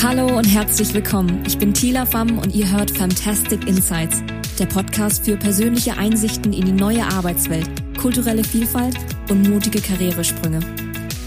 [0.00, 1.42] Hallo und herzlich willkommen.
[1.44, 4.22] Ich bin Tila Pham und ihr hört Fantastic Insights,
[4.56, 7.68] der Podcast für persönliche Einsichten in die neue Arbeitswelt,
[7.98, 8.96] kulturelle Vielfalt
[9.28, 10.60] und mutige Karrieresprünge.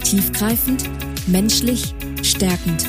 [0.06, 0.90] Tiefgreifend,
[1.28, 1.94] menschlich,
[2.24, 2.88] stärkend.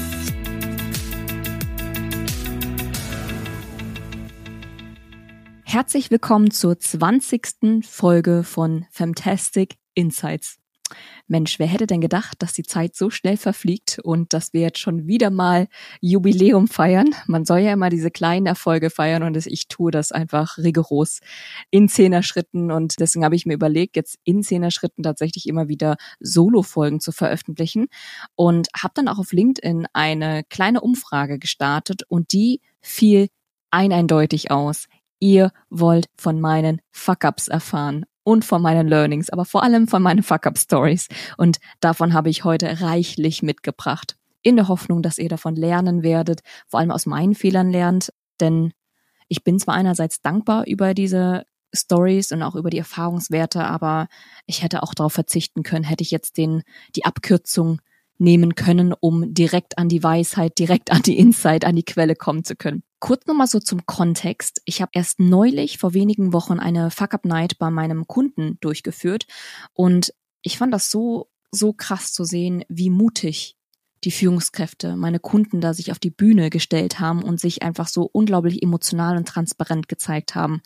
[5.64, 7.84] Herzlich willkommen zur 20.
[7.84, 10.61] Folge von Fantastic Insights.
[11.26, 14.78] Mensch, wer hätte denn gedacht, dass die Zeit so schnell verfliegt und dass wir jetzt
[14.78, 15.68] schon wieder mal
[16.00, 17.14] Jubiläum feiern?
[17.26, 21.20] Man soll ja immer diese kleinen Erfolge feiern und ich tue das einfach rigoros
[21.70, 27.00] in Zehner-Schritten und deswegen habe ich mir überlegt, jetzt in Zehner-Schritten tatsächlich immer wieder Solo-Folgen
[27.00, 27.86] zu veröffentlichen
[28.34, 33.28] und habe dann auch auf LinkedIn eine kleine Umfrage gestartet und die fiel
[33.70, 34.86] eindeutig aus.
[35.18, 40.22] Ihr wollt von meinen Fuck-Ups erfahren und von meinen Learnings, aber vor allem von meinen
[40.22, 41.08] Fuck-Up-Stories.
[41.36, 44.16] Und davon habe ich heute reichlich mitgebracht.
[44.42, 48.12] In der Hoffnung, dass ihr davon lernen werdet, vor allem aus meinen Fehlern lernt.
[48.40, 48.72] Denn
[49.28, 54.08] ich bin zwar einerseits dankbar über diese Stories und auch über die Erfahrungswerte, aber
[54.46, 56.62] ich hätte auch darauf verzichten können, hätte ich jetzt den,
[56.96, 57.80] die Abkürzung
[58.18, 62.44] nehmen können, um direkt an die Weisheit, direkt an die Insight, an die Quelle kommen
[62.44, 62.82] zu können.
[63.02, 64.62] Kurz nochmal so zum Kontext.
[64.64, 69.26] Ich habe erst neulich vor wenigen Wochen eine Fuck-Up-Night bei meinem Kunden durchgeführt
[69.72, 73.56] und ich fand das so, so krass zu sehen, wie mutig
[74.04, 78.08] die Führungskräfte, meine Kunden da sich auf die Bühne gestellt haben und sich einfach so
[78.12, 80.62] unglaublich emotional und transparent gezeigt haben.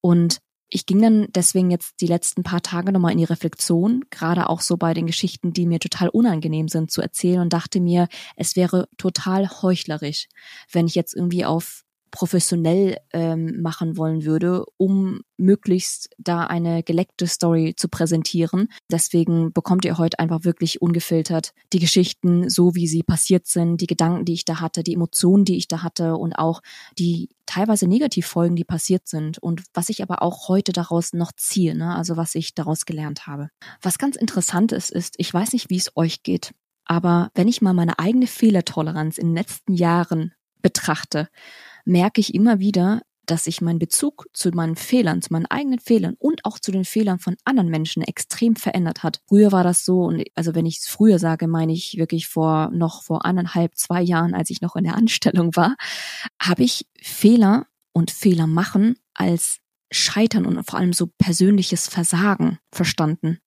[0.00, 4.48] Und ich ging dann deswegen jetzt die letzten paar Tage nochmal in die Reflexion, gerade
[4.48, 8.08] auch so bei den Geschichten, die mir total unangenehm sind zu erzählen und dachte mir,
[8.34, 10.28] es wäre total heuchlerisch,
[10.72, 17.26] wenn ich jetzt irgendwie auf professionell ähm, machen wollen würde, um möglichst da eine geleckte
[17.26, 18.68] Story zu präsentieren.
[18.90, 23.86] Deswegen bekommt ihr heute einfach wirklich ungefiltert die Geschichten, so wie sie passiert sind, die
[23.86, 26.62] Gedanken, die ich da hatte, die Emotionen, die ich da hatte und auch
[26.98, 31.74] die teilweise Negativfolgen, die passiert sind und was ich aber auch heute daraus noch ziehe,
[31.74, 31.94] ne?
[31.94, 33.50] also was ich daraus gelernt habe.
[33.82, 36.52] Was ganz interessant ist, ist, ich weiß nicht, wie es euch geht,
[36.86, 41.28] aber wenn ich mal meine eigene Fehlertoleranz in den letzten Jahren betrachte,
[41.86, 46.14] merke ich immer wieder, dass sich mein Bezug zu meinen Fehlern, zu meinen eigenen Fehlern
[46.18, 49.20] und auch zu den Fehlern von anderen Menschen extrem verändert hat.
[49.28, 52.70] Früher war das so, und also wenn ich es früher sage, meine ich wirklich vor
[52.72, 55.76] noch vor anderthalb, zwei Jahren, als ich noch in der Anstellung war,
[56.40, 59.58] habe ich Fehler und Fehler machen als
[59.92, 63.38] Scheitern und vor allem so persönliches Versagen verstanden.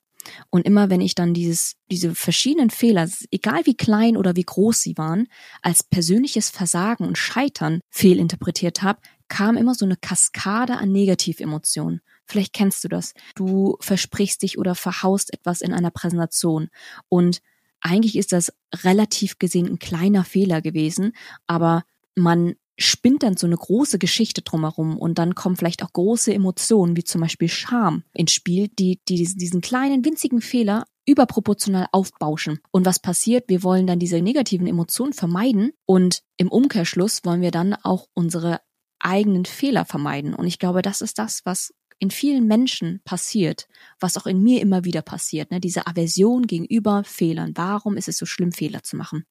[0.50, 4.82] Und immer wenn ich dann dieses, diese verschiedenen Fehler, egal wie klein oder wie groß
[4.82, 5.28] sie waren,
[5.62, 12.02] als persönliches Versagen und Scheitern fehlinterpretiert habe, kam immer so eine Kaskade an Negativemotionen.
[12.26, 13.14] Vielleicht kennst du das.
[13.36, 16.70] Du versprichst dich oder verhaust etwas in einer Präsentation
[17.08, 17.42] und
[17.82, 18.52] eigentlich ist das
[18.84, 21.14] relativ gesehen ein kleiner Fehler gewesen,
[21.48, 21.84] aber
[22.16, 26.96] man spinnt dann so eine große Geschichte drumherum und dann kommen vielleicht auch große Emotionen,
[26.96, 32.60] wie zum Beispiel Scham ins Spiel, die, die diesen kleinen, winzigen Fehler überproportional aufbauschen.
[32.72, 33.46] Und was passiert?
[33.48, 38.62] Wir wollen dann diese negativen Emotionen vermeiden und im Umkehrschluss wollen wir dann auch unsere
[39.00, 40.34] eigenen Fehler vermeiden.
[40.36, 43.68] Und ich glaube, das ist das, was in vielen Menschen passiert,
[44.00, 45.60] was auch in mir immer wieder passiert, ne?
[45.60, 47.52] diese Aversion gegenüber Fehlern.
[47.56, 49.26] Warum ist es so schlimm, Fehler zu machen?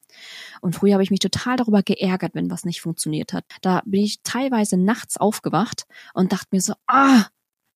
[0.61, 3.45] Und früher habe ich mich total darüber geärgert, wenn was nicht funktioniert hat.
[3.63, 7.27] Da bin ich teilweise nachts aufgewacht und dachte mir so, ah,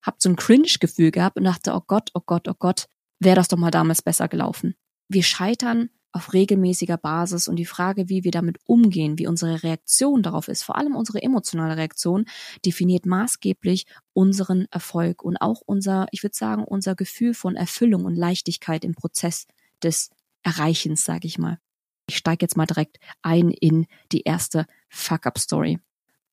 [0.03, 2.85] hab so ein Cringe-Gefühl gehabt und dachte, oh Gott, oh Gott, oh Gott,
[3.19, 4.75] wäre das doch mal damals besser gelaufen.
[5.09, 10.23] Wir scheitern auf regelmäßiger Basis und die Frage, wie wir damit umgehen, wie unsere Reaktion
[10.23, 12.25] darauf ist, vor allem unsere emotionale Reaktion,
[12.65, 18.15] definiert maßgeblich unseren Erfolg und auch unser, ich würde sagen, unser Gefühl von Erfüllung und
[18.15, 19.47] Leichtigkeit im Prozess
[19.81, 20.11] des
[20.43, 21.57] Erreichens, sage ich mal.
[22.07, 25.79] Ich steige jetzt mal direkt ein in die erste Fuck-up-Story.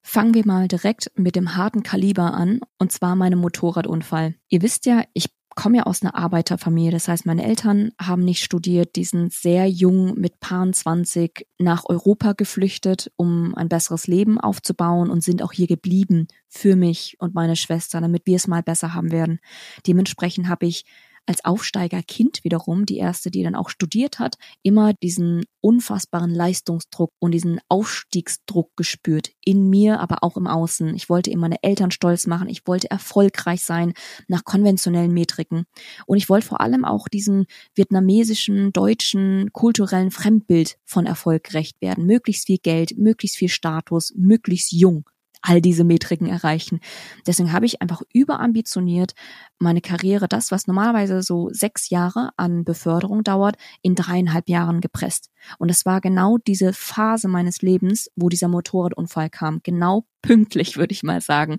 [0.02, 4.34] Fangen wir mal direkt mit dem harten Kaliber an, und zwar meinem Motorradunfall.
[4.48, 5.30] Ihr wisst ja, ich
[5.60, 6.91] komme ja aus einer Arbeiterfamilie.
[6.91, 11.84] Das heißt, meine Eltern haben nicht studiert, die sind sehr jung mit Paaren 20 nach
[11.86, 17.34] Europa geflüchtet, um ein besseres Leben aufzubauen und sind auch hier geblieben für mich und
[17.34, 19.39] meine Schwester, damit wir es mal besser haben werden.
[19.86, 20.86] Dementsprechend habe ich
[21.30, 27.30] als Aufsteigerkind wiederum, die erste, die dann auch studiert hat, immer diesen unfassbaren Leistungsdruck und
[27.30, 29.30] diesen Aufstiegsdruck gespürt.
[29.44, 30.92] In mir, aber auch im Außen.
[30.97, 32.48] Ich wollte immer meine Eltern stolz machen.
[32.48, 33.92] Ich wollte erfolgreich sein
[34.27, 35.66] nach konventionellen Metriken.
[36.04, 42.06] Und ich wollte vor allem auch diesem vietnamesischen, deutschen, kulturellen Fremdbild von Erfolg gerecht werden.
[42.06, 45.04] Möglichst viel Geld, möglichst viel Status, möglichst jung
[45.42, 46.81] all diese Metriken erreichen.
[47.27, 49.13] Deswegen habe ich einfach überambitioniert
[49.59, 55.31] meine Karriere, das, was normalerweise so sechs Jahre an Beförderung dauert, in dreieinhalb Jahren gepresst.
[55.59, 59.60] Und es war genau diese Phase meines Lebens, wo dieser Motorradunfall kam.
[59.63, 61.59] Genau pünktlich, würde ich mal sagen.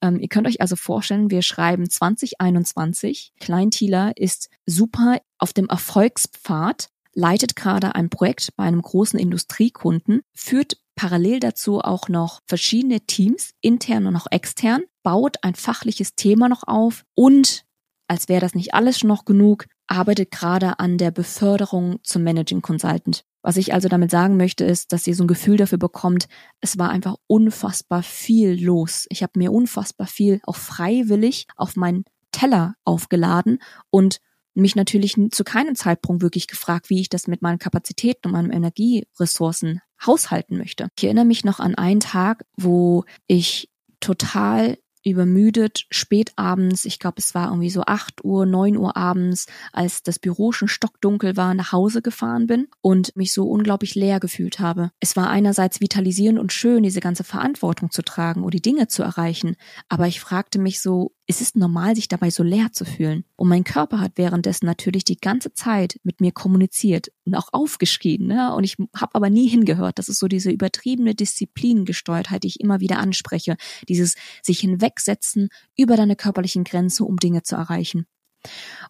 [0.00, 3.32] Ähm, ihr könnt euch also vorstellen, wir schreiben 2021.
[3.40, 10.22] Klein Thieler ist super auf dem Erfolgspfad leitet gerade ein Projekt bei einem großen Industriekunden,
[10.32, 16.50] führt parallel dazu auch noch verschiedene Teams, intern und auch extern, baut ein fachliches Thema
[16.50, 17.64] noch auf und,
[18.06, 22.60] als wäre das nicht alles schon noch genug, arbeitet gerade an der Beförderung zum Managing
[22.60, 23.24] Consultant.
[23.40, 26.28] Was ich also damit sagen möchte, ist, dass ihr so ein Gefühl dafür bekommt,
[26.60, 29.06] es war einfach unfassbar viel los.
[29.08, 34.18] Ich habe mir unfassbar viel auch freiwillig auf meinen Teller aufgeladen und
[34.52, 38.52] mich natürlich zu keinem Zeitpunkt wirklich gefragt, wie ich das mit meinen Kapazitäten und meinen
[38.52, 40.88] Energieressourcen haushalten möchte.
[40.96, 43.70] Ich erinnere mich noch an einen Tag, wo ich
[44.00, 49.46] total übermüdet, spät abends, ich glaube es war irgendwie so acht Uhr, neun Uhr abends,
[49.72, 54.20] als das Büro schon stockdunkel war, nach Hause gefahren bin und mich so unglaublich leer
[54.20, 54.90] gefühlt habe.
[55.00, 59.02] Es war einerseits vitalisierend und schön, diese ganze Verantwortung zu tragen und die Dinge zu
[59.02, 59.56] erreichen,
[59.88, 63.24] aber ich fragte mich so, es ist normal, sich dabei so leer zu fühlen.
[63.36, 68.26] Und mein Körper hat währenddessen natürlich die ganze Zeit mit mir kommuniziert und auch aufgeschrien.
[68.26, 68.52] Ne?
[68.52, 70.00] Und ich habe aber nie hingehört.
[70.00, 73.56] Das ist so diese übertriebene Disziplinengesteuertheit, die ich immer wieder anspreche.
[73.88, 78.06] Dieses sich hinwegsetzen über deine körperlichen Grenzen, um Dinge zu erreichen.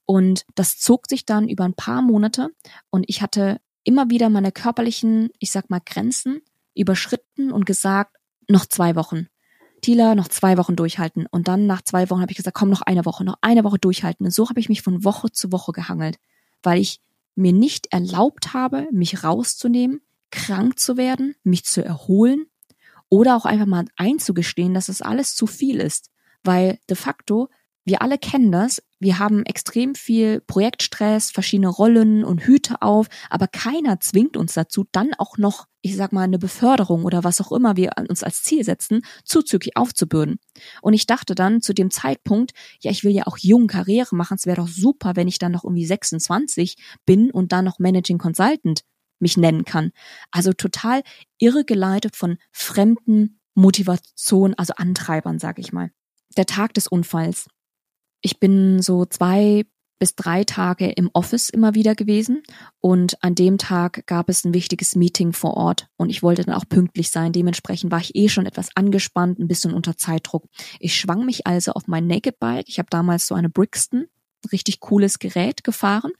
[0.06, 2.48] Und das zog sich dann über ein paar Monate
[2.88, 6.40] und ich hatte immer wieder meine körperlichen, ich sag mal, Grenzen
[6.75, 8.16] überschritten und gesagt,
[8.48, 9.26] noch zwei Wochen,
[9.81, 11.27] Tila, noch zwei Wochen durchhalten.
[11.31, 13.79] Und dann nach zwei Wochen habe ich gesagt, komm, noch eine Woche, noch eine Woche
[13.79, 14.27] durchhalten.
[14.27, 16.19] Und so habe ich mich von Woche zu Woche gehangelt,
[16.62, 17.00] weil ich
[17.35, 20.00] mir nicht erlaubt habe, mich rauszunehmen,
[20.31, 22.47] krank zu werden, mich zu erholen
[23.09, 26.11] oder auch einfach mal einzugestehen, dass es alles zu viel ist.
[26.44, 27.49] Weil de facto
[27.85, 28.83] wir alle kennen das.
[29.02, 34.85] Wir haben extrem viel Projektstress, verschiedene Rollen und Hüte auf, aber keiner zwingt uns dazu,
[34.93, 38.43] dann auch noch, ich sag mal, eine Beförderung oder was auch immer wir uns als
[38.43, 40.38] Ziel setzen, zuzüglich aufzubürden.
[40.82, 42.52] Und ich dachte dann zu dem Zeitpunkt,
[42.82, 44.37] ja, ich will ja auch jung Karriere machen.
[44.38, 46.76] Es wäre doch super, wenn ich dann noch irgendwie 26
[47.06, 48.82] bin und dann noch Managing Consultant
[49.19, 49.93] mich nennen kann.
[50.31, 51.02] Also total
[51.38, 55.91] irregeleitet von fremden Motivation, also Antreibern, sag ich mal.
[56.37, 57.47] Der Tag des Unfalls.
[58.20, 59.64] Ich bin so zwei
[60.00, 62.43] bis drei Tage im Office immer wieder gewesen
[62.81, 66.55] und an dem Tag gab es ein wichtiges Meeting vor Ort und ich wollte dann
[66.55, 67.32] auch pünktlich sein.
[67.32, 70.46] Dementsprechend war ich eh schon etwas angespannt, ein bisschen unter Zeitdruck.
[70.81, 72.64] Ich schwang mich also auf mein Naked Bike.
[72.67, 74.06] Ich habe damals so eine Brixton,
[74.52, 76.12] richtig cooles Gerät gefahren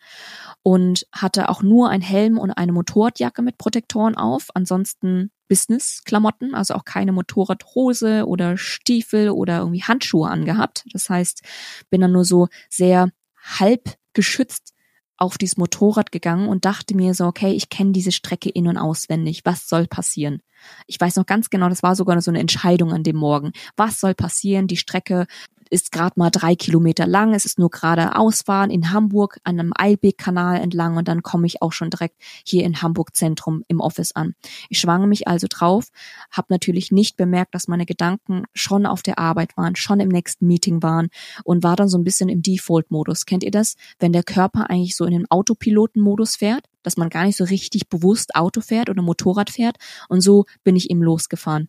[0.63, 4.49] und hatte auch nur ein Helm und eine Motorradjacke mit Protektoren auf.
[4.55, 10.85] Ansonsten Business-Klamotten, also auch keine Motorradhose oder Stiefel oder irgendwie Handschuhe angehabt.
[10.93, 11.43] Das heißt,
[11.91, 13.11] bin dann nur so sehr
[13.43, 14.75] halb geschützt
[15.17, 18.79] auf dieses Motorrad gegangen und dachte mir so, okay, ich kenne diese Strecke in und
[18.79, 19.43] auswendig.
[19.45, 20.41] Was soll passieren?
[20.87, 23.53] Ich weiß noch ganz genau, das war sogar so eine Entscheidung an dem Morgen.
[23.77, 24.67] Was soll passieren?
[24.67, 25.27] Die Strecke
[25.71, 27.33] ist gerade mal drei Kilometer lang.
[27.33, 31.63] Es ist nur gerade Ausfahren in Hamburg an einem Eilbeek-Kanal entlang und dann komme ich
[31.63, 34.35] auch schon direkt hier in Hamburg Zentrum im Office an.
[34.69, 35.89] Ich schwange mich also drauf,
[36.31, 40.47] habe natürlich nicht bemerkt, dass meine Gedanken schon auf der Arbeit waren, schon im nächsten
[40.47, 41.09] Meeting waren
[41.45, 43.25] und war dann so ein bisschen im Default-Modus.
[43.25, 43.77] Kennt ihr das?
[43.99, 47.89] Wenn der Körper eigentlich so in den Autopiloten-Modus fährt, dass man gar nicht so richtig
[47.89, 49.77] bewusst Auto fährt oder Motorrad fährt
[50.09, 51.69] und so bin ich eben losgefahren.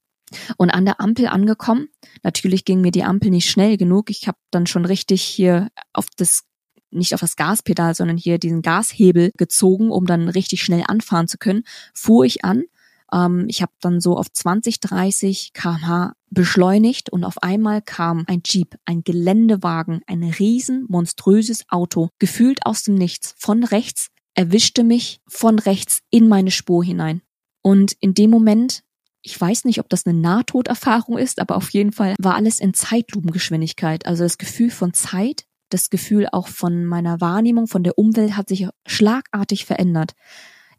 [0.58, 1.90] Und an der Ampel angekommen,
[2.24, 4.10] natürlich ging mir die Ampel nicht schnell genug.
[4.10, 6.44] Ich habe dann schon richtig hier auf das
[6.94, 11.38] nicht auf das Gaspedal, sondern hier diesen Gashebel gezogen, um dann richtig schnell anfahren zu
[11.38, 12.66] können, fuhr ich an.
[13.14, 18.42] Ähm, ich habe dann so auf 20, 30 kmh beschleunigt und auf einmal kam ein
[18.46, 25.22] Jeep, ein Geländewagen, ein riesen monströses Auto, gefühlt aus dem Nichts, von rechts, erwischte mich
[25.28, 27.22] von rechts in meine Spur hinein.
[27.62, 28.84] Und in dem Moment
[29.24, 32.74] ich weiß nicht, ob das eine Nahtoderfahrung ist, aber auf jeden Fall war alles in
[32.74, 34.06] Zeitlupengeschwindigkeit.
[34.06, 38.50] Also das Gefühl von Zeit, das Gefühl auch von meiner Wahrnehmung, von der Umwelt hat
[38.50, 40.14] sich schlagartig verändert.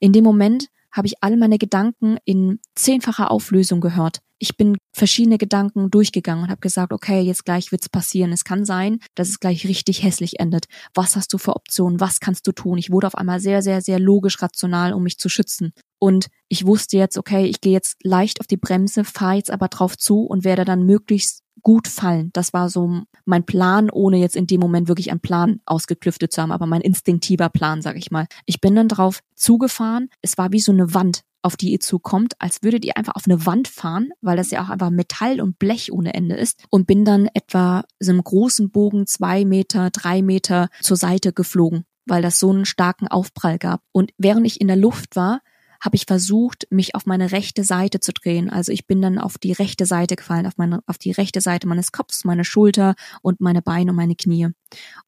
[0.01, 4.19] In dem Moment habe ich all meine Gedanken in zehnfacher Auflösung gehört.
[4.39, 8.33] Ich bin verschiedene Gedanken durchgegangen und habe gesagt, okay, jetzt gleich wird's passieren.
[8.33, 10.67] Es kann sein, dass es gleich richtig hässlich endet.
[10.95, 12.01] Was hast du für Optionen?
[12.01, 12.77] Was kannst du tun?
[12.77, 15.73] Ich wurde auf einmal sehr, sehr, sehr logisch rational, um mich zu schützen.
[16.01, 19.69] Und ich wusste jetzt, okay, ich gehe jetzt leicht auf die Bremse, fahre jetzt aber
[19.69, 22.31] drauf zu und werde dann möglichst gut fallen.
[22.33, 26.42] Das war so mein Plan, ohne jetzt in dem Moment wirklich einen Plan ausgeklüftet zu
[26.42, 28.26] haben, aber mein instinktiver Plan, sag ich mal.
[28.47, 30.09] Ich bin dann drauf zugefahren.
[30.21, 33.25] Es war wie so eine Wand auf die ihr zukommt, als würdet ihr einfach auf
[33.26, 36.87] eine Wand fahren, weil das ja auch einfach Metall und Blech ohne Ende ist und
[36.87, 42.23] bin dann etwa so einem großen Bogen zwei Meter, drei Meter zur Seite geflogen, weil
[42.23, 43.83] das so einen starken Aufprall gab.
[43.90, 45.40] Und während ich in der Luft war,
[45.83, 48.49] habe ich versucht, mich auf meine rechte Seite zu drehen.
[48.49, 51.67] Also ich bin dann auf die rechte Seite gefallen, auf meine, auf die rechte Seite
[51.67, 54.49] meines Kopfs, meine Schulter und meine Beine und meine Knie.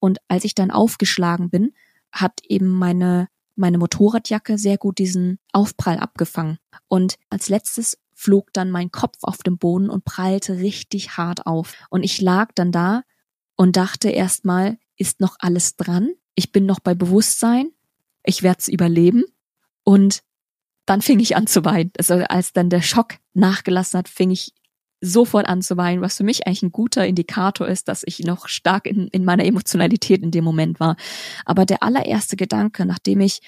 [0.00, 1.72] Und als ich dann aufgeschlagen bin,
[2.10, 6.58] hat eben meine meine Motorradjacke sehr gut diesen Aufprall abgefangen.
[6.88, 11.74] Und als letztes flog dann mein Kopf auf dem Boden und prallte richtig hart auf.
[11.88, 13.02] Und ich lag dann da
[13.56, 16.10] und dachte erstmal, ist noch alles dran?
[16.34, 17.70] Ich bin noch bei Bewusstsein.
[18.24, 19.24] Ich werde es überleben.
[19.84, 20.22] Und
[20.86, 21.92] dann fing ich an zu weinen.
[21.98, 24.52] Also als dann der Schock nachgelassen hat, fing ich
[25.00, 29.08] sofort anzuweinen, was für mich eigentlich ein guter Indikator ist, dass ich noch stark in,
[29.08, 30.96] in meiner Emotionalität in dem Moment war.
[31.44, 33.40] Aber der allererste Gedanke, nachdem ich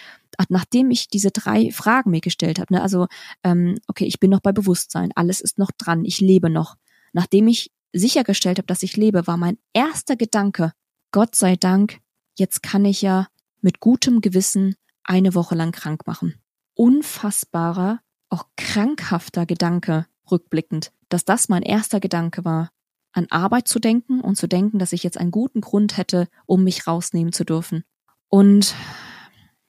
[0.50, 3.06] nachdem ich diese drei Fragen mir gestellt habe, ne, also
[3.42, 6.76] ähm, okay, ich bin noch bei Bewusstsein, alles ist noch dran, ich lebe noch.
[7.14, 10.72] Nachdem ich sichergestellt habe, dass ich lebe, war mein erster Gedanke,
[11.10, 12.00] Gott sei Dank,
[12.38, 13.28] jetzt kann ich ja
[13.62, 14.74] mit gutem Gewissen
[15.04, 16.34] eine Woche lang krank machen.
[16.76, 22.70] Unfassbarer, auch krankhafter Gedanke, rückblickend, dass das mein erster Gedanke war,
[23.12, 26.64] an Arbeit zu denken und zu denken, dass ich jetzt einen guten Grund hätte, um
[26.64, 27.82] mich rausnehmen zu dürfen.
[28.28, 28.74] Und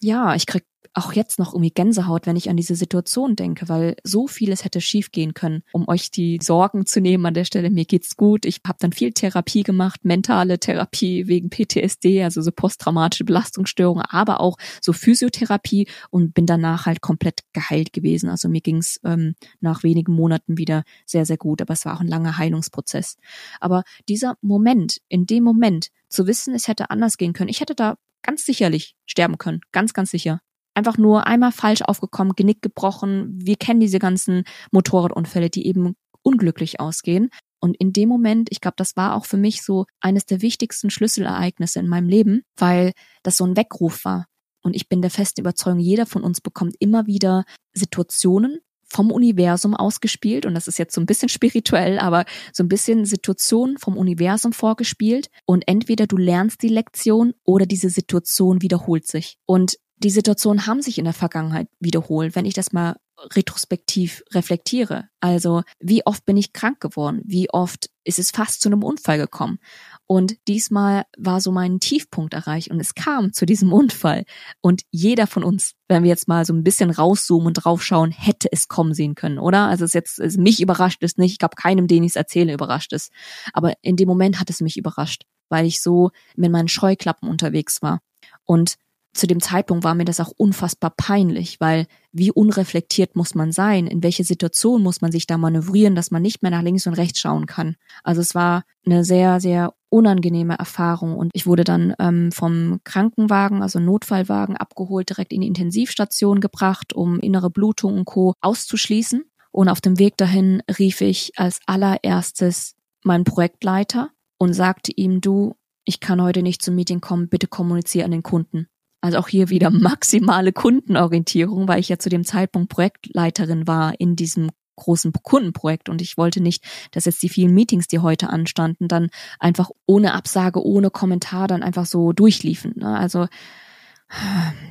[0.02, 3.96] ja, ich krieg auch jetzt noch irgendwie Gänsehaut, wenn ich an diese Situation denke, weil
[4.04, 7.70] so vieles hätte schiefgehen können, um euch die Sorgen zu nehmen an der Stelle.
[7.70, 8.46] Mir geht's gut.
[8.46, 14.40] Ich habe dann viel Therapie gemacht, mentale Therapie wegen PTSD, also so posttraumatische Belastungsstörungen, aber
[14.42, 18.30] auch so Physiotherapie und bin danach halt komplett geheilt gewesen.
[18.30, 22.02] Also mir ging's ähm, nach wenigen Monaten wieder sehr, sehr gut, aber es war auch
[22.02, 23.18] ein langer Heilungsprozess.
[23.60, 27.76] Aber dieser Moment, in dem Moment zu wissen, es hätte anders gehen können, ich hätte
[27.76, 30.42] da ganz sicherlich sterben können, ganz, ganz sicher
[30.78, 33.34] einfach nur einmal falsch aufgekommen, Genick gebrochen.
[33.34, 37.30] Wir kennen diese ganzen Motorradunfälle, die eben unglücklich ausgehen.
[37.60, 40.92] Und in dem Moment, ich glaube, das war auch für mich so eines der wichtigsten
[40.92, 42.94] Schlüsselereignisse in meinem Leben, weil
[43.24, 44.28] das so ein Weckruf war.
[44.62, 49.74] Und ich bin der festen Überzeugung, jeder von uns bekommt immer wieder Situationen vom Universum
[49.74, 50.46] ausgespielt.
[50.46, 54.54] Und das ist jetzt so ein bisschen spirituell, aber so ein bisschen Situationen vom Universum
[54.54, 55.30] vorgespielt.
[55.46, 59.38] Und entweder du lernst die Lektion oder diese Situation wiederholt sich.
[59.46, 62.98] Und die Situationen haben sich in der Vergangenheit wiederholt, wenn ich das mal
[63.36, 65.10] retrospektiv reflektiere.
[65.22, 67.22] Also, wie oft bin ich krank geworden?
[67.26, 69.58] Wie oft ist es fast zu einem Unfall gekommen?
[70.06, 74.26] Und diesmal war so mein Tiefpunkt erreicht und es kam zu diesem Unfall.
[74.62, 78.50] Und jeder von uns, wenn wir jetzt mal so ein bisschen rauszoomen und draufschauen, hätte
[78.52, 79.68] es kommen sehen können, oder?
[79.68, 81.32] Also es jetzt, es mich überrascht es nicht.
[81.32, 83.10] Ich glaube, keinem, den ich es erzähle, überrascht es.
[83.52, 87.82] Aber in dem Moment hat es mich überrascht, weil ich so mit meinen Scheuklappen unterwegs
[87.82, 88.00] war.
[88.46, 88.76] Und
[89.18, 93.88] zu dem Zeitpunkt war mir das auch unfassbar peinlich, weil wie unreflektiert muss man sein?
[93.88, 96.94] In welche Situation muss man sich da manövrieren, dass man nicht mehr nach links und
[96.94, 97.76] rechts schauen kann?
[98.04, 103.62] Also es war eine sehr, sehr unangenehme Erfahrung und ich wurde dann ähm, vom Krankenwagen,
[103.62, 108.34] also Notfallwagen, abgeholt, direkt in die Intensivstation gebracht, um innere Blutung und Co.
[108.42, 109.24] auszuschließen.
[109.52, 115.56] Und auf dem Weg dahin rief ich als allererstes meinen Projektleiter und sagte ihm, du,
[115.86, 118.68] ich kann heute nicht zum Meeting kommen, bitte kommuniziere an den Kunden.
[119.08, 124.18] Also auch hier wieder maximale Kundenorientierung, weil ich ja zu dem Zeitpunkt Projektleiterin war in
[124.18, 128.90] diesem großen Kundenprojekt und ich wollte nicht, dass jetzt die vielen Meetings, die heute anstanden,
[128.90, 129.10] dann
[129.40, 132.74] einfach ohne Absage, ohne Kommentar dann einfach so durchliefen.
[132.76, 132.98] Ne?
[132.98, 133.28] Also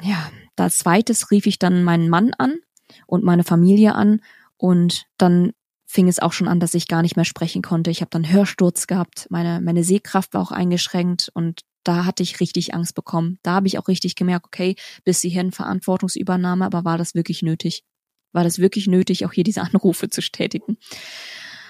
[0.02, 2.56] ja, als zweites rief ich dann meinen Mann an
[3.06, 4.20] und meine Familie an
[4.58, 5.52] und dann
[5.86, 7.90] fing es auch schon an, dass ich gar nicht mehr sprechen konnte.
[7.90, 12.40] Ich habe dann Hörsturz gehabt, meine meine Sehkraft war auch eingeschränkt und da hatte ich
[12.40, 13.38] richtig Angst bekommen.
[13.42, 17.84] Da habe ich auch richtig gemerkt, okay, bis hierhin Verantwortungsübernahme, aber war das wirklich nötig?
[18.32, 20.78] War das wirklich nötig, auch hier diese Anrufe zu stätigen?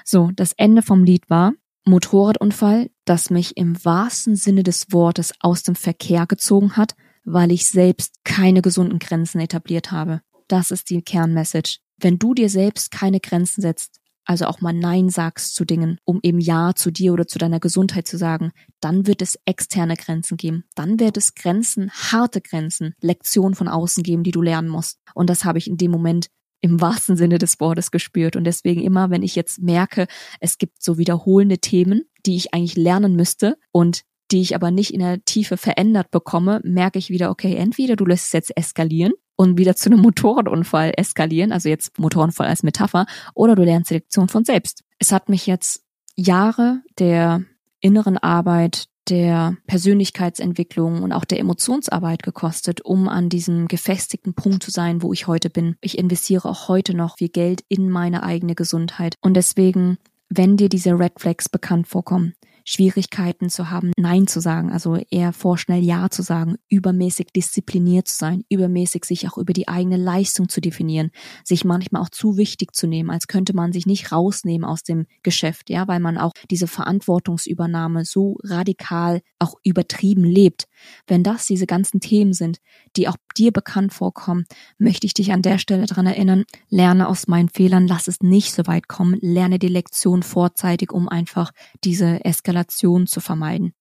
[0.04, 1.52] So, das Ende vom Lied war
[1.84, 7.66] Motorradunfall, das mich im wahrsten Sinne des Wortes aus dem Verkehr gezogen hat, weil ich
[7.66, 10.20] selbst keine gesunden Grenzen etabliert habe.
[10.48, 11.78] Das ist die Kernmessage.
[11.98, 16.20] Wenn du dir selbst keine Grenzen setzt, also auch mal Nein sagst zu Dingen, um
[16.22, 20.36] eben Ja zu dir oder zu deiner Gesundheit zu sagen, dann wird es externe Grenzen
[20.36, 20.64] geben.
[20.74, 24.98] Dann wird es Grenzen, harte Grenzen, Lektionen von außen geben, die du lernen musst.
[25.14, 26.28] Und das habe ich in dem Moment
[26.60, 28.36] im wahrsten Sinne des Wortes gespürt.
[28.36, 30.06] Und deswegen immer, wenn ich jetzt merke,
[30.40, 34.92] es gibt so wiederholende Themen, die ich eigentlich lernen müsste und die ich aber nicht
[34.92, 39.12] in der Tiefe verändert bekomme, merke ich wieder, okay, entweder du lässt es jetzt eskalieren
[39.36, 43.94] und wieder zu einem Motorradunfall eskalieren, also jetzt Motorradunfall als Metapher, oder du lernst die
[43.94, 44.82] Lektion von selbst.
[44.98, 45.82] Es hat mich jetzt
[46.16, 47.42] Jahre der
[47.80, 54.70] inneren Arbeit der Persönlichkeitsentwicklung und auch der Emotionsarbeit gekostet, um an diesem gefestigten Punkt zu
[54.70, 55.76] sein, wo ich heute bin.
[55.80, 59.14] Ich investiere auch heute noch viel Geld in meine eigene Gesundheit.
[59.20, 62.34] Und deswegen, wenn dir diese Red Flags bekannt vorkommen,
[62.68, 68.16] Schwierigkeiten zu haben, Nein zu sagen, also eher vorschnell Ja zu sagen, übermäßig diszipliniert zu
[68.16, 71.12] sein, übermäßig sich auch über die eigene Leistung zu definieren,
[71.44, 75.06] sich manchmal auch zu wichtig zu nehmen, als könnte man sich nicht rausnehmen aus dem
[75.22, 80.66] Geschäft, ja, weil man auch diese Verantwortungsübernahme so radikal auch übertrieben lebt.
[81.06, 82.58] Wenn das diese ganzen Themen sind,
[82.96, 84.44] die auch dir bekannt vorkommen,
[84.76, 88.52] möchte ich dich an der Stelle dran erinnern, lerne aus meinen Fehlern, lass es nicht
[88.52, 91.52] so weit kommen, lerne die Lektion vorzeitig, um einfach
[91.84, 93.72] diese Eskalation zu vermeiden.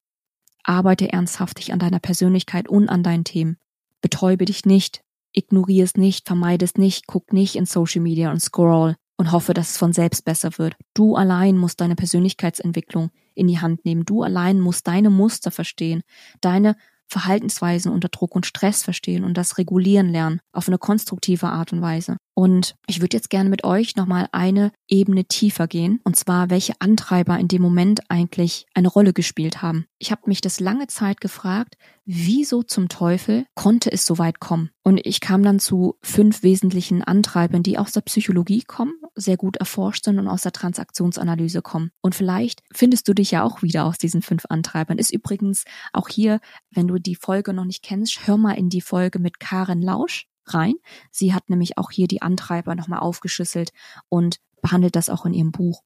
[0.63, 3.57] Arbeite ernsthaftig an deiner Persönlichkeit und an deinen Themen.
[4.01, 5.01] Betäube dich nicht,
[5.31, 9.53] ignoriere es nicht, vermeide es nicht, guck nicht in Social Media und scroll und hoffe,
[9.53, 10.75] dass es von selbst besser wird.
[10.93, 14.05] Du allein musst deine Persönlichkeitsentwicklung in die Hand nehmen.
[14.05, 16.01] Du allein musst deine Muster verstehen,
[16.41, 16.75] deine
[17.07, 21.81] Verhaltensweisen unter Druck und Stress verstehen und das regulieren lernen auf eine konstruktive Art und
[21.81, 22.17] Weise.
[22.35, 26.73] Und ich würde jetzt gerne mit euch nochmal eine Ebene tiefer gehen, und zwar, welche
[26.79, 29.85] Antreiber in dem Moment eigentlich eine Rolle gespielt haben.
[29.99, 34.69] Ich habe mich das lange Zeit gefragt, wieso zum Teufel konnte es so weit kommen?
[34.83, 39.55] Und ich kam dann zu fünf wesentlichen Antreibern, die aus der Psychologie kommen, sehr gut
[39.55, 41.91] erforscht sind und aus der Transaktionsanalyse kommen.
[42.01, 44.97] Und vielleicht findest du dich ja auch wieder aus diesen fünf Antreibern.
[44.97, 45.63] Ist übrigens
[45.93, 49.39] auch hier, wenn du die Folge noch nicht kennst, hör mal in die Folge mit
[49.39, 50.75] Karen Lausch rein.
[51.11, 53.71] Sie hat nämlich auch hier die Antreiber nochmal aufgeschlüsselt
[54.09, 55.81] und behandelt das auch in ihrem Buch.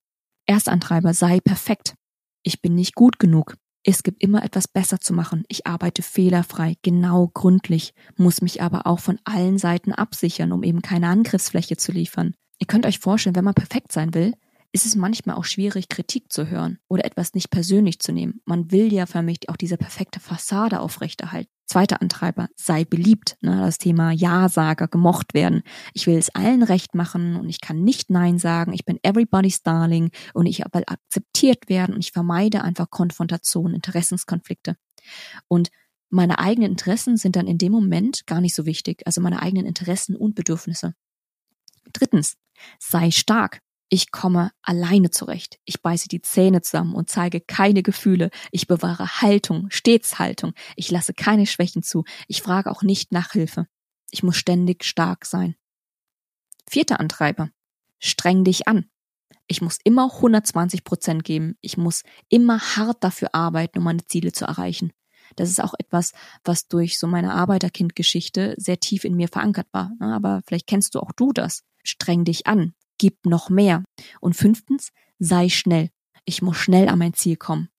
[0.46, 1.96] Erstantreiber sei perfekt.
[2.44, 3.56] Ich bin nicht gut genug.
[3.84, 5.46] Es gibt immer etwas besser zu machen.
[5.48, 10.82] Ich arbeite fehlerfrei, genau gründlich, muss mich aber auch von allen Seiten absichern, um eben
[10.82, 12.36] keine Angriffsfläche zu liefern.
[12.60, 14.34] Ihr könnt euch vorstellen, wenn man perfekt sein will,
[14.72, 18.42] ist es manchmal auch schwierig, Kritik zu hören oder etwas nicht persönlich zu nehmen.
[18.46, 21.50] Man will ja für mich auch diese perfekte Fassade aufrechterhalten.
[21.66, 23.38] Zweiter Antreiber, sei beliebt.
[23.42, 23.58] Ne?
[23.62, 25.62] Das Thema Ja-Sager, gemocht werden.
[25.94, 28.74] Ich will es allen recht machen und ich kann nicht Nein sagen.
[28.74, 34.76] Ich bin everybody's darling und ich will akzeptiert werden und ich vermeide einfach Konfrontation, Interessenskonflikte.
[35.48, 35.70] Und
[36.10, 39.04] meine eigenen Interessen sind dann in dem Moment gar nicht so wichtig.
[39.06, 40.96] Also meine eigenen Interessen und Bedürfnisse.
[41.94, 42.36] Drittens,
[42.80, 43.62] sei stark.
[43.92, 45.60] Ich komme alleine zurecht.
[45.66, 48.30] Ich beiße die Zähne zusammen und zeige keine Gefühle.
[48.52, 50.54] Ich bewahre Haltung, stets Haltung.
[50.76, 52.04] Ich lasse keine Schwächen zu.
[52.28, 53.66] Ich frage auch nicht nach Hilfe.
[54.12, 55.56] Ich muss ständig stark sein.
[56.70, 57.50] Vierter Antreiber.
[57.98, 58.86] Streng dich an.
[59.48, 61.56] Ich muss immer 120 Prozent geben.
[61.60, 64.94] Ich muss immer hart dafür arbeiten, um meine Ziele zu erreichen.
[65.36, 66.12] Das ist auch etwas,
[66.44, 69.92] was durch so meine Arbeiterkindgeschichte sehr tief in mir verankert war.
[70.00, 71.64] Aber vielleicht kennst du auch du das.
[71.84, 73.84] Streng dich an gib noch mehr.
[74.22, 75.90] Und fünftens, sei schnell.
[76.26, 77.70] Ich muss schnell an mein Ziel kommen.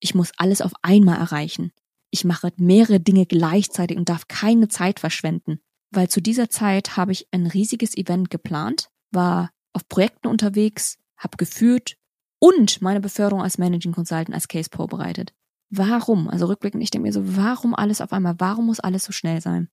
[0.00, 1.72] Ich muss alles auf einmal erreichen.
[2.10, 5.60] Ich mache mehrere Dinge gleichzeitig und darf keine Zeit verschwenden.
[5.90, 11.36] Weil zu dieser Zeit habe ich ein riesiges Event geplant, war auf Projekten unterwegs, habe
[11.36, 11.96] geführt
[12.38, 15.34] und meine Beförderung als Managing Consultant als Case vorbereitet.
[15.70, 16.28] Warum?
[16.28, 18.36] Also rückblickend, ich denke mir so, warum alles auf einmal?
[18.38, 19.68] Warum muss alles so schnell sein?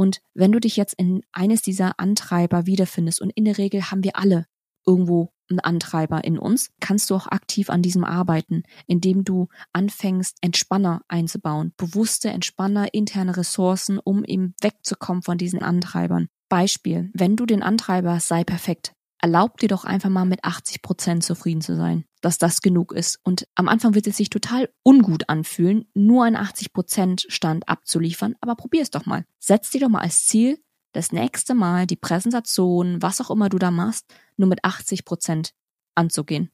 [0.00, 4.02] Und wenn du dich jetzt in eines dieser Antreiber wiederfindest, und in der Regel haben
[4.02, 4.46] wir alle
[4.86, 10.38] irgendwo einen Antreiber in uns, kannst du auch aktiv an diesem arbeiten, indem du anfängst,
[10.40, 16.28] Entspanner einzubauen, bewusste Entspanner, interne Ressourcen, um eben wegzukommen von diesen Antreibern.
[16.48, 21.24] Beispiel, wenn du den Antreiber sei perfekt, erlaub dir doch einfach mal mit 80 Prozent
[21.24, 23.18] zufrieden zu sein, dass das genug ist.
[23.22, 28.34] Und am Anfang wird es sich total ungut anfühlen, nur einen 80 Prozent Stand abzuliefern,
[28.40, 29.24] aber probier es doch mal.
[29.38, 30.58] Setz dir doch mal als Ziel,
[30.92, 34.06] das nächste Mal die Präsentation, was auch immer du da machst,
[34.36, 35.52] nur mit 80 Prozent
[35.94, 36.50] anzugehen.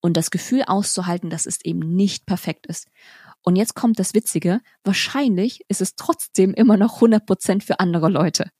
[0.00, 2.88] Und das Gefühl auszuhalten, dass es eben nicht perfekt ist.
[3.42, 8.08] Und jetzt kommt das Witzige, wahrscheinlich ist es trotzdem immer noch 100 Prozent für andere
[8.08, 8.50] Leute.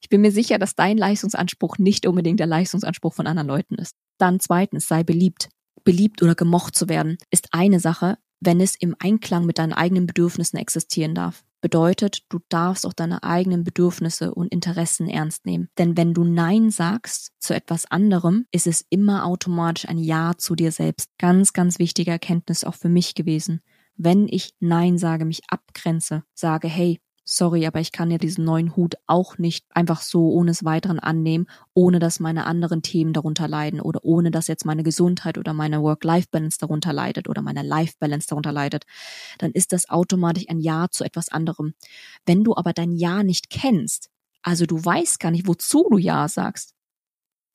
[0.00, 3.94] Ich bin mir sicher, dass dein Leistungsanspruch nicht unbedingt der Leistungsanspruch von anderen Leuten ist.
[4.18, 5.48] Dann zweitens, sei beliebt.
[5.84, 10.06] Beliebt oder gemocht zu werden ist eine Sache, wenn es im Einklang mit deinen eigenen
[10.06, 11.44] Bedürfnissen existieren darf.
[11.60, 15.68] Bedeutet, du darfst auch deine eigenen Bedürfnisse und Interessen ernst nehmen.
[15.76, 20.54] Denn wenn du Nein sagst zu etwas anderem, ist es immer automatisch ein Ja zu
[20.54, 21.10] dir selbst.
[21.18, 23.60] Ganz, ganz wichtige Erkenntnis auch für mich gewesen.
[23.96, 28.74] Wenn ich Nein sage, mich abgrenze, sage, hey, sorry, aber ich kann ja diesen neuen
[28.76, 33.48] Hut auch nicht einfach so ohne es weiteren annehmen, ohne dass meine anderen Themen darunter
[33.48, 38.28] leiden oder ohne dass jetzt meine Gesundheit oder meine Work-Life-Balance darunter leidet oder meine Life-Balance
[38.28, 38.84] darunter leidet,
[39.38, 41.74] dann ist das automatisch ein Ja zu etwas anderem.
[42.26, 44.10] Wenn du aber dein Ja nicht kennst,
[44.42, 46.74] also du weißt gar nicht, wozu du Ja sagst,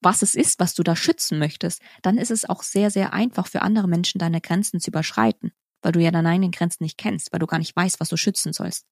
[0.02, 3.48] was es ist, was du da schützen möchtest, dann ist es auch sehr, sehr einfach
[3.48, 5.52] für andere Menschen deine Grenzen zu überschreiten.
[5.82, 8.18] weil du ja deine eigenen Grenzen nicht kennst, weil du gar nicht weißt, was du
[8.18, 8.86] schützen sollst.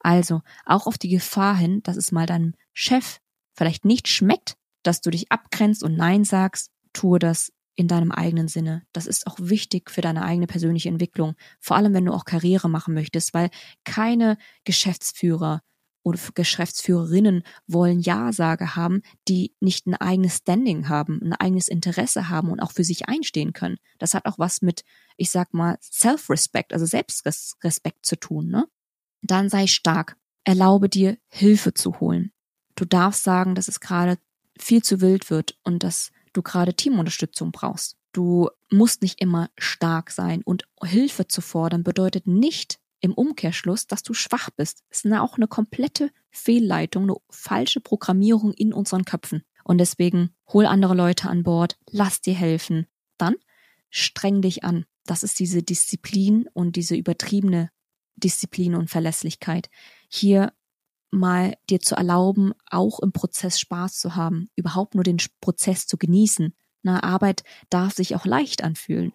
[0.00, 3.18] Also auch auf die Gefahr hin, dass es mal deinem Chef
[3.54, 8.48] vielleicht nicht schmeckt, dass du dich abgrenzt und Nein sagst, tue das in deinem eigenen
[8.48, 8.82] Sinne.
[8.92, 11.34] Das ist auch wichtig für deine eigene persönliche Entwicklung.
[11.60, 13.50] Vor allem, wenn du auch Karriere machen möchtest, weil
[13.84, 15.62] keine Geschäftsführer
[16.02, 22.50] oder Geschäftsführerinnen wollen Ja-Sage haben, die nicht ein eigenes Standing haben, ein eigenes Interesse haben
[22.50, 23.76] und auch für sich einstehen können.
[23.98, 24.82] Das hat auch was mit,
[25.16, 28.66] ich sag mal, Self-Respect, also Selbstrespekt zu tun, ne?
[29.22, 30.16] Dann sei stark.
[30.44, 32.32] Erlaube dir, Hilfe zu holen.
[32.74, 34.18] Du darfst sagen, dass es gerade
[34.58, 37.96] viel zu wild wird und dass du gerade Teamunterstützung brauchst.
[38.12, 44.02] Du musst nicht immer stark sein und Hilfe zu fordern bedeutet nicht im Umkehrschluss, dass
[44.02, 44.82] du schwach bist.
[44.90, 49.42] Es ist auch eine komplette Fehlleitung, eine falsche Programmierung in unseren Köpfen.
[49.64, 52.86] Und deswegen hol andere Leute an Bord, lass dir helfen.
[53.16, 53.36] Dann
[53.90, 54.84] streng dich an.
[55.04, 57.70] Das ist diese Disziplin und diese übertriebene
[58.20, 59.68] Disziplin und Verlässlichkeit.
[60.08, 60.52] Hier
[61.10, 65.96] mal dir zu erlauben, auch im Prozess Spaß zu haben, überhaupt nur den Prozess zu
[65.96, 66.54] genießen.
[66.82, 69.12] Na, Arbeit darf sich auch leicht anfühlen.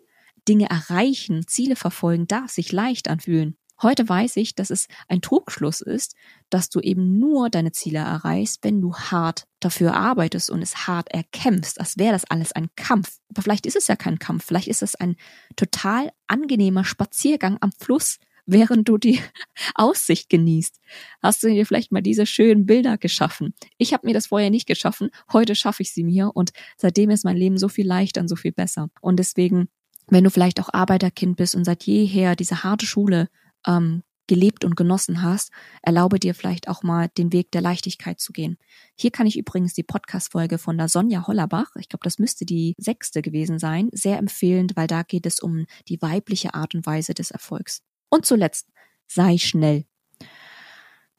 [0.47, 3.57] Dinge erreichen, Ziele verfolgen darf sich leicht anfühlen.
[3.81, 6.15] Heute weiß ich, dass es ein Trugschluss ist,
[6.49, 11.11] dass du eben nur deine Ziele erreichst, wenn du hart dafür arbeitest und es hart
[11.11, 13.19] erkämpfst, als wäre das alles ein Kampf.
[13.29, 15.17] Aber vielleicht ist es ja kein Kampf, vielleicht ist es ein
[15.57, 19.19] total angenehmer Spaziergang am Fluss, während du die
[19.75, 20.79] Aussicht genießt.
[21.21, 23.53] Hast du dir vielleicht mal diese schönen Bilder geschaffen?
[23.77, 27.25] Ich habe mir das vorher nicht geschaffen, heute schaffe ich sie mir und seitdem ist
[27.25, 28.89] mein Leben so viel leichter und so viel besser.
[29.01, 29.67] Und deswegen,
[30.07, 33.29] wenn du vielleicht auch Arbeiterkind bist und seit jeher diese harte Schule
[33.65, 38.33] ähm, gelebt und genossen hast, erlaube dir vielleicht auch mal den Weg der Leichtigkeit zu
[38.33, 38.57] gehen.
[38.95, 42.73] Hier kann ich übrigens die Podcast-Folge von der Sonja Hollerbach, ich glaube, das müsste die
[42.77, 47.13] sechste gewesen sein, sehr empfehlen, weil da geht es um die weibliche Art und Weise
[47.13, 47.83] des Erfolgs.
[48.15, 48.69] Und zuletzt,
[49.07, 49.83] sei schnell.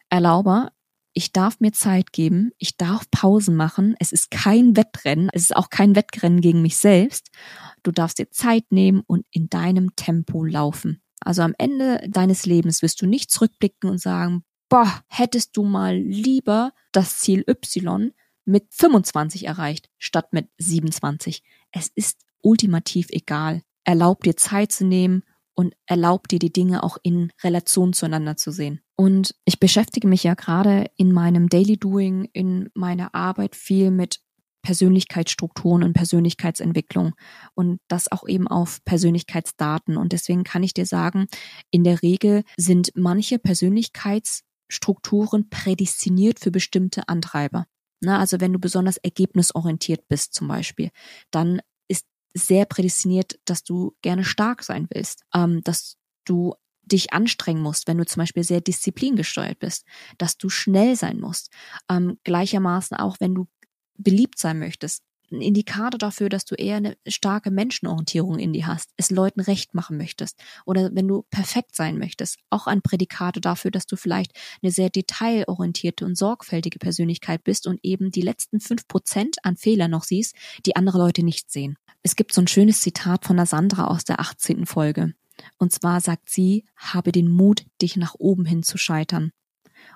[0.09, 0.71] Erlaube,
[1.13, 5.57] ich darf mir Zeit geben, ich darf Pausen machen, es ist kein Wettrennen, es ist
[5.57, 7.31] auch kein Wettrennen gegen mich selbst.
[7.83, 11.03] Du darfst dir Zeit nehmen und in deinem Tempo laufen.
[11.21, 15.99] Also am Ende deines Lebens wirst du nicht zurückblicken und sagen, boah, hättest du mal
[15.99, 18.15] lieber das Ziel Y
[18.47, 21.43] mit 25 erreicht, statt mit 27.
[21.73, 23.61] Es ist ultimativ egal.
[23.85, 25.25] Erlaub dir Zeit zu nehmen
[25.57, 28.81] und erlaubt dir die Dinge auch in Relation zueinander zu sehen.
[28.97, 34.21] Und ich beschäftige mich ja gerade in meinem Daily Doing, in meiner Arbeit viel mit
[34.63, 37.15] Persönlichkeitsstrukturen und Persönlichkeitsentwicklung
[37.55, 39.97] und das auch eben auf Persönlichkeitsdaten.
[39.97, 41.27] Und deswegen kann ich dir sagen,
[41.71, 47.67] in der Regel sind manche Persönlichkeitsstrukturen prädestiniert für bestimmte Antreiber.
[48.01, 50.91] Na, also wenn du besonders ergebnisorientiert bist zum Beispiel,
[51.31, 51.61] dann
[52.35, 57.99] sehr prädestiniert, dass du gerne stark sein willst, ähm, dass du dich anstrengen musst, wenn
[57.99, 59.85] du zum Beispiel sehr disziplingesteuert bist,
[60.19, 61.51] dass du schnell sein musst.
[61.91, 63.49] Ähm, gleichermaßen auch, wenn du
[63.99, 68.91] beliebt sein möchtest, ein Indikator dafür, dass du eher eine starke Menschenorientierung in dir hast,
[68.97, 73.71] es Leuten recht machen möchtest oder wenn du perfekt sein möchtest, auch ein Prädikator dafür,
[73.71, 78.87] dass du vielleicht eine sehr detailorientierte und sorgfältige Persönlichkeit bist und eben die letzten fünf
[78.89, 80.35] Prozent an Fehlern noch siehst,
[80.65, 81.77] die andere Leute nicht sehen.
[82.03, 84.67] Es gibt so ein schönes Zitat von der Sandra aus der 18.
[84.67, 85.15] Folge.
[85.59, 89.33] Und zwar sagt sie, habe den Mut, dich nach oben hin zu scheitern.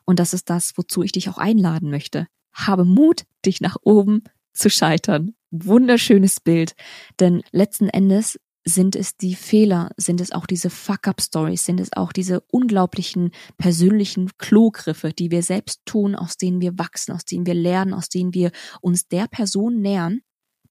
[0.04, 2.26] Und das ist das, wozu ich dich auch einladen möchte.
[2.52, 5.34] Habe Mut, dich nach oben zu scheitern.
[5.50, 6.74] Wunderschönes Bild.
[7.18, 12.12] Denn letzten Endes sind es die Fehler, sind es auch diese Fuck-up-Stories, sind es auch
[12.12, 17.54] diese unglaublichen persönlichen Klogriffe, die wir selbst tun, aus denen wir wachsen, aus denen wir
[17.54, 20.20] lernen, aus denen wir uns der Person nähern,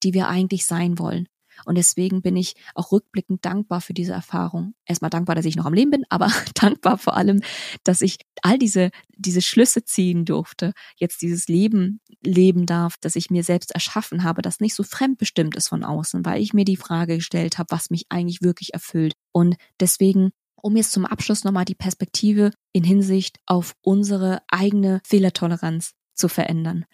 [0.04, 1.28] die wir eigentlich sein wollen.
[1.66, 4.74] Und deswegen bin ich auch rückblickend dankbar für diese Erfahrung.
[4.86, 7.42] Erstmal dankbar, dass ich noch am Leben bin, aber dankbar vor allem,
[7.84, 13.30] dass ich all diese, diese Schlüsse ziehen durfte, jetzt dieses Leben leben darf, das ich
[13.30, 16.78] mir selbst erschaffen habe, das nicht so fremdbestimmt ist von außen, weil ich mir die
[16.78, 19.14] Frage gestellt habe, was mich eigentlich wirklich erfüllt.
[19.32, 25.94] Und deswegen um jetzt zum Abschluss nochmal die Perspektive in Hinsicht auf unsere eigene Fehlertoleranz
[26.14, 26.86] zu verändern.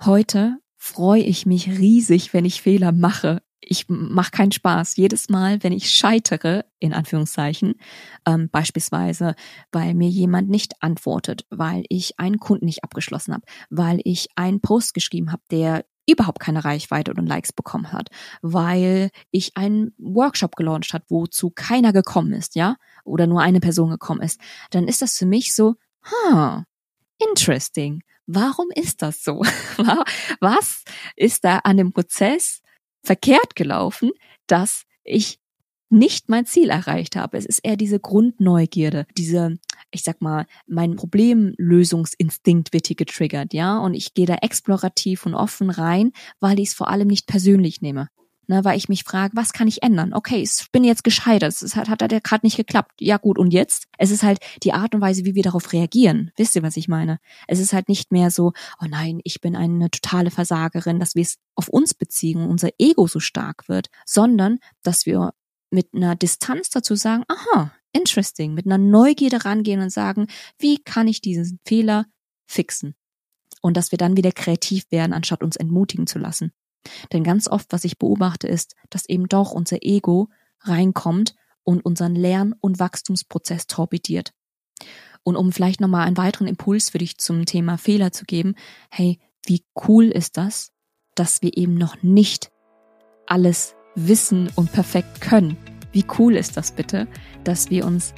[0.00, 4.96] Heute freue ich mich riesig, wenn ich Fehler mache ich mache keinen Spaß.
[4.96, 7.74] Jedes Mal, wenn ich scheitere, in Anführungszeichen,
[8.26, 9.34] ähm, beispielsweise,
[9.72, 14.60] weil mir jemand nicht antwortet, weil ich einen Kunden nicht abgeschlossen habe, weil ich einen
[14.60, 18.08] Post geschrieben habe, der überhaupt keine Reichweite und Likes bekommen hat,
[18.40, 23.90] weil ich einen Workshop gelauncht hat, wozu keiner gekommen ist, ja, oder nur eine Person
[23.90, 24.40] gekommen ist,
[24.70, 25.74] dann ist das für mich so,
[26.10, 26.62] huh,
[27.18, 28.02] interesting.
[28.26, 29.40] Warum ist das so?
[30.40, 30.84] Was
[31.16, 32.62] ist da an dem Prozess
[33.08, 34.10] verkehrt gelaufen,
[34.48, 35.38] dass ich
[35.88, 37.38] nicht mein Ziel erreicht habe.
[37.38, 39.56] Es ist eher diese Grundneugierde, diese,
[39.90, 45.34] ich sag mal, mein Problemlösungsinstinkt wird hier getriggert, ja, und ich gehe da explorativ und
[45.34, 48.10] offen rein, weil ich es vor allem nicht persönlich nehme.
[48.50, 50.14] Ne, weil ich mich frage, was kann ich ändern?
[50.14, 52.92] Okay, ich bin jetzt gescheitert, es hat, hat, ja gerade nicht geklappt.
[52.98, 53.88] Ja gut, und jetzt?
[53.98, 56.30] Es ist halt die Art und Weise, wie wir darauf reagieren.
[56.38, 57.20] Wisst ihr, was ich meine?
[57.46, 61.24] Es ist halt nicht mehr so, oh nein, ich bin eine totale Versagerin, dass wir
[61.24, 65.34] es auf uns beziehen und unser Ego so stark wird, sondern dass wir
[65.70, 70.26] mit einer Distanz dazu sagen, aha, interesting, mit einer Neugierde rangehen und sagen,
[70.58, 72.06] wie kann ich diesen Fehler
[72.46, 72.94] fixen?
[73.60, 76.52] Und dass wir dann wieder kreativ werden, anstatt uns entmutigen zu lassen.
[77.12, 80.28] Denn ganz oft, was ich beobachte, ist, dass eben doch unser Ego
[80.60, 84.32] reinkommt und unseren Lern- und Wachstumsprozess torpediert.
[85.22, 88.54] Und um vielleicht nochmal einen weiteren Impuls für dich zum Thema Fehler zu geben,
[88.90, 90.72] hey, wie cool ist das,
[91.14, 92.50] dass wir eben noch nicht
[93.26, 95.56] alles wissen und perfekt können.
[95.92, 97.08] Wie cool ist das bitte,
[97.44, 98.14] dass wir uns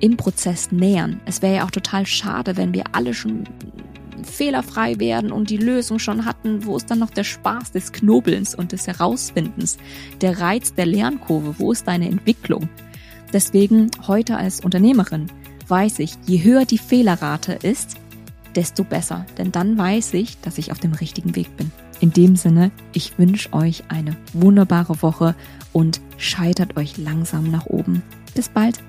[0.00, 1.20] im Prozess nähern.
[1.26, 3.44] Es wäre ja auch total schade, wenn wir alle schon
[4.24, 8.54] fehlerfrei werden und die Lösung schon hatten, wo ist dann noch der Spaß des Knobelns
[8.54, 9.78] und des Herausfindens,
[10.20, 12.68] der Reiz der Lernkurve, wo ist deine Entwicklung?
[13.32, 15.26] Deswegen heute als Unternehmerin
[15.68, 17.96] weiß ich, je höher die Fehlerrate ist,
[18.54, 21.70] desto besser, denn dann weiß ich, dass ich auf dem richtigen Weg bin.
[22.00, 25.36] In dem Sinne, ich wünsche euch eine wunderbare Woche
[25.72, 28.02] und scheitert euch langsam nach oben.
[28.34, 28.82] Bis bald.